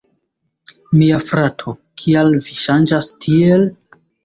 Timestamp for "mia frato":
1.01-1.75